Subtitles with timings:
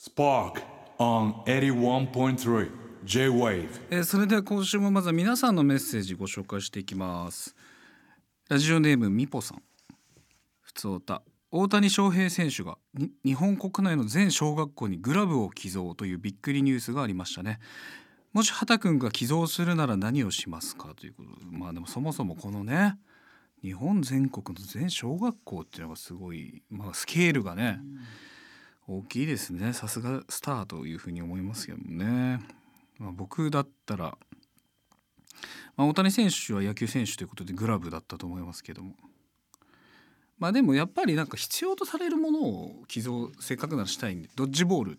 [0.00, 0.62] Spark
[0.98, 2.70] on 81.3
[3.04, 3.68] J-Wave.
[3.90, 7.54] えーそれでは今週もまずは皆さんのメッセージご紹介していきます。
[8.48, 9.62] ラジオネームみぽさん。
[10.62, 11.20] ふつおた。
[11.50, 12.78] 大谷翔平選手が
[13.26, 17.58] 日本国内の全小学校にグラブを寄贈というびっくりニュースがありましたね。
[18.32, 21.58] もし畑くんが寄贈するなら何をしますかということで。
[21.58, 22.96] まあでもそもそもこのね
[23.62, 27.80] 日本全国の全小学校っていうのがすごい、まあ、スケールがね、
[28.92, 29.72] 大きいですね。
[29.72, 32.40] さすがスターというふうに思いますけどもね、
[32.98, 34.18] まあ、僕だったら、
[35.76, 38.96] まあ、大谷選手は野球選手ということでグラブだったと思いますけども。
[40.40, 44.98] まあでもやっぱりなんか必要とされるものを寄贈せっかくならしたいんでドッジボール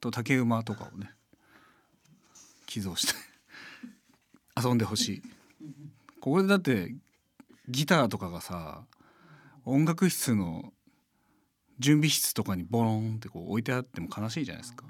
[0.00, 1.12] と竹馬とかをね
[2.66, 3.14] 寄贈して
[4.60, 5.22] 遊んでほしい。
[6.20, 6.94] ここでだって
[7.68, 8.82] ギターとかがさ
[9.64, 10.72] 音楽室の
[11.78, 14.84] 準備室とかにボロンってこう置いてあっても悲しいじゃないですか。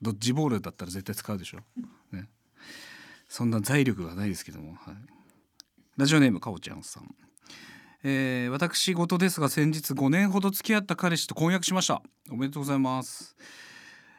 [0.00, 1.58] ドッジボールだったら絶対使うでしょ、
[2.10, 2.28] ね、
[3.28, 4.94] そんな財力がないですけども、はい、
[5.96, 7.14] ラジオネームかおちゃんさん。
[8.04, 12.02] えー私事ですが先日5年ほど付き合った彼氏と婚約しました。
[12.30, 13.36] おめでとうございます。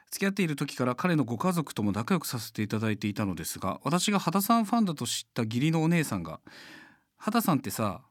[0.09, 6.39] 付き合っている時から彼のご家族とも仲良くさせていただいていたのですが私が畑さんファンだと知った義理のお姉さんが
[7.17, 8.01] 「畑さんってさ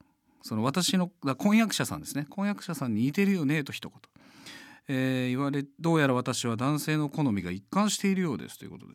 [0.43, 2.27] その私の婚約者さんですね。
[2.29, 3.99] 婚約者さんに似てるよね」と一言、
[4.89, 8.59] えー言われどうやら私は男性の好みが一貫しているようです。
[8.59, 8.95] ということで、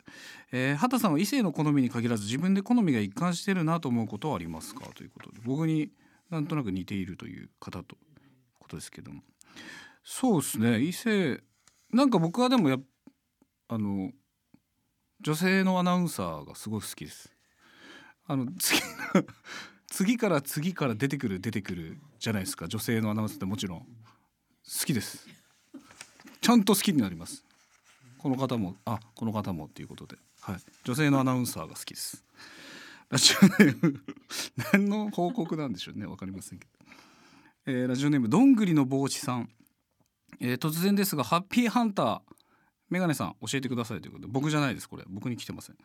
[0.51, 4.85] えー畑さんは異性の好みに限らず自分で好みが一貫してるなと思うことはありますか？
[4.93, 5.39] ということで。
[5.43, 5.91] 僕に
[6.29, 7.97] なんとなく似ているという方と
[8.59, 9.23] ことですけども。
[10.03, 10.81] そうですね。
[10.81, 11.41] 異性
[11.91, 12.77] なんか僕はでもや
[13.69, 14.11] あの
[15.21, 17.31] 女性のアナウンサーがすごい好きです。
[18.25, 18.81] あの次
[19.87, 22.67] 次から次から出てくる出てくるじゃないですか。
[22.67, 23.85] 女性のアナウンサーってもちろん好
[24.85, 25.27] きです。
[26.41, 27.43] ちゃんと好きになります。
[28.17, 32.23] この方もあこの方もっていうことで、はい、女性のアナウンサーが好きです。
[33.09, 34.03] ラジオネーム
[34.73, 36.05] 何の報告なんでしょうね。
[36.05, 36.71] わかりませんけど、
[37.67, 39.49] えーラジオネームどんぐりの帽子さん、
[40.41, 42.21] えー突然ですがハッピーハンター。
[42.89, 44.31] メガネさん教えてくださいということで。
[44.31, 45.03] 僕じゃないですこれ。
[45.09, 45.77] 僕に来てません、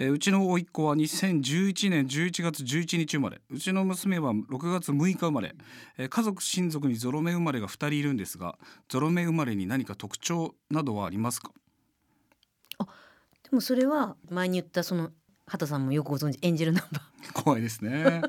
[0.00, 5.54] えーうちの甥っ子は2011年11月11日生まれうちの娘は6月6日生まれ、
[5.98, 8.56] えー家族親族にゾロ目生まれが2人いるんですが
[8.88, 11.50] ゾロ目生まれに何か特徴などはありますか？
[12.78, 15.10] でもそれは前に言ったその
[15.46, 17.32] 畑さんもよくご存知エンジェルナンバー。
[17.42, 18.22] 怖いですね。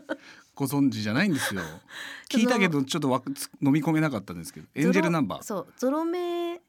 [0.56, 1.62] ご存知じゃないんですよ。
[2.30, 5.44] 聞いたけどちょっとわつ飲み込めなかったんですけどエンジェルナンバー。
[5.44, 6.62] そうゾロ目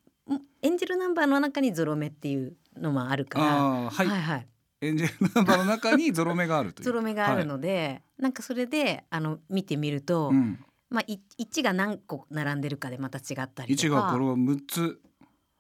[0.63, 3.47] エンジェルナンバーの中にゾロ目っていうのもあるから。
[3.47, 4.47] はい、はいはい
[4.81, 6.87] エンジェルナンバーの中にゾロ目があるという。
[6.87, 13.89] ゾロ目があるので、なんかそれであの見てみると、はいうん、まあい1が何個並んでるかでまた違ったりとか。
[13.89, 15.01] 1がこれは6つ。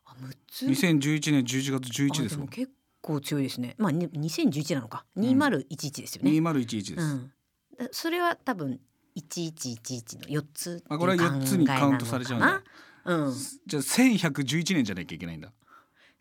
[0.06, 2.48] あ6つ？2011年11月11ですもん。
[2.48, 2.72] 結
[3.02, 3.74] 構強いですね。
[3.78, 5.04] まあね2011なのか。
[5.16, 7.32] 2011ですよね、2011です、うん、
[7.78, 8.80] だそれは多分
[9.16, 12.62] 1111の4つっていうあこれは4つにカウントされちゃうんだ。
[13.04, 13.34] うん、
[13.66, 15.50] じゃあ1111年じゃなきゃいけないんだ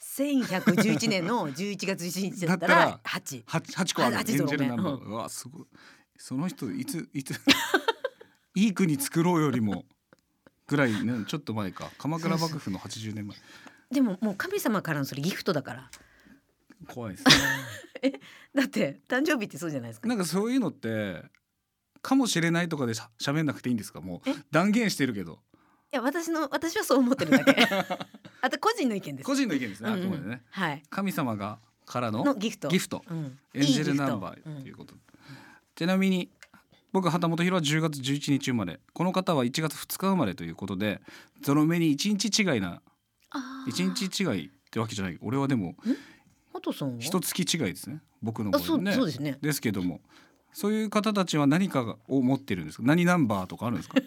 [0.02, 4.18] 1111年の11月11日だったらだったら8 8, 8個ある。
[4.18, 5.66] あエンジ8ゾロ目ェルナンバー、うわすごい。
[6.18, 7.34] その人いついつ
[8.56, 9.86] いい国作ろうよりも
[10.68, 11.92] ぐらいねちょっと前か。
[11.98, 13.38] 鎌倉幕府の80年前。
[13.92, 15.92] でももう神様からのそれギフトだから。
[16.88, 17.26] 怖いです
[18.04, 18.20] ね。
[18.56, 20.08] だって誕生日ってそうじゃないですか。
[20.08, 21.24] なんかそういうのって
[22.02, 24.00] かもしれないとかでしゃ喋んなくていいんですか？
[24.02, 24.36] もうえ？
[24.52, 25.40] 断言してるけど
[25.92, 27.56] いや私の私はそう思ってるだけ。
[28.42, 29.26] あと個人の意見です。
[29.26, 30.44] 個人の意見ですね、あくまでね。
[30.52, 30.84] はい。
[30.90, 32.68] 神様がからののギフト。
[32.70, 33.04] ギフト。
[33.10, 33.40] うん。
[33.54, 34.94] エンジェルナンバーということ、
[35.76, 36.30] ちなみに
[36.92, 41.02] 僕畑本博は10月11日生まれこの方は1月2日生まれということで
[41.42, 42.82] ゾロ目に1日違いな
[43.32, 43.72] あー。
[43.72, 45.18] 1日違いってわけじゃない。
[45.22, 45.76] 俺はでも
[47.00, 48.02] 一月違いですね。
[48.22, 49.38] 僕のあそう場合ねそうですね。
[49.42, 50.02] ですけども。
[50.52, 52.84] そういう方たちは何かを持ってるんですか？
[52.84, 53.98] 何ナンバーとかあるんですか？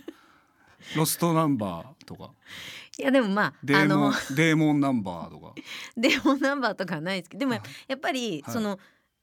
[0.97, 2.32] ロストナンバーとか。
[2.98, 5.55] いやでもまああデーモンのデーモンナンバーとか。
[5.96, 8.55] デーモンナンバーとかはないですけどでもはいやっぱりはい。
[8.55, 8.79] その、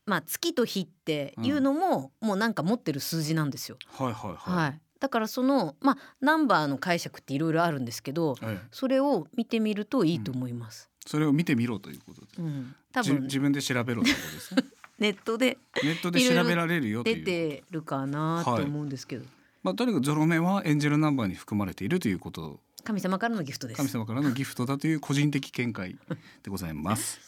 [0.06, 3.78] まあ月と日っていうのも、もうなんか持ってる数字なんですよ。
[3.88, 4.82] はいはいはい、はい。
[5.00, 8.68] だからそのまあナンバーの解釈っていろいろあるんですけど、ええ。
[8.72, 10.90] それを見てみるといいと思います。
[11.06, 12.28] それを見てみろということで。
[12.40, 12.76] うん。
[12.92, 13.24] 多じ分。
[13.24, 14.64] 自分で調べろということですね。
[15.00, 19.26] ネットでネットで調べられるよ出てるかなと思うんですけど、
[19.62, 22.60] まあ、とにかくゾロ目はエンジェルナンバーに含まれているということ。
[22.84, 23.78] 神様からのギフトです。
[23.78, 25.98] 神様からのギフトだという個人的見解
[26.44, 27.20] でございます、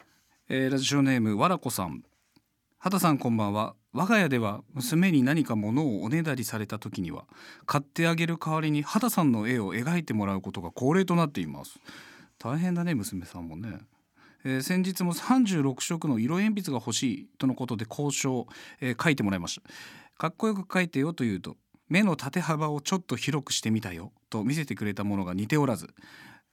[0.48, 2.04] えーラジオネームわらこさん。
[2.78, 3.74] 畑さんこんばんは。
[3.92, 7.24] 我が家では娘に何か物をおねだりされた時には
[7.64, 11.80] 買ってあげる代わりに畑さんの絵を描いてもらうことが恒例となっています。
[12.38, 13.78] 大変だね娘さんもね、
[14.44, 18.46] えー先日も36色の色鉛筆が欲しいとのことで交渉、
[18.80, 19.68] えー書いてもらいました。
[20.18, 21.56] かっこよく書いてよと言うと
[21.88, 25.94] 目の縦幅をちょっと広くしてみたよと見せてくれたものが似ておらず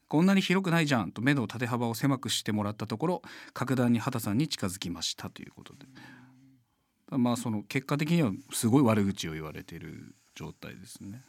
[0.08, 3.22] こんなに広くないじゃんと目の縦幅を狭くしてもらったところ
[3.54, 5.86] 格段に畑さんに近づきましたということで。
[7.18, 11.22] まあその結果的にはすごい悪口を言われている状態ですね。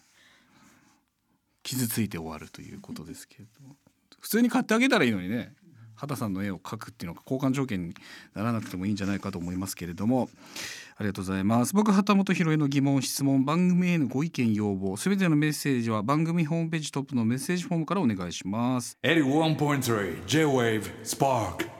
[1.63, 3.77] 傷ついて終わるということですけれども。
[4.21, 5.55] 普通に買ってあげたらいいのにね。
[5.97, 7.95] 畑さんの絵を描くっていうのが交換条件に
[8.35, 10.29] ならなくてもいいんじゃないかと思いますけれども
[10.97, 11.75] ありがとうございます。
[11.75, 18.99] 僕畑本博への疑問質問番組へのご意見要望すべてのメッセージは番組ホームページトップのメッセージフォームからお願いします。
[19.03, 21.76] 81.3 J-Wave Spark.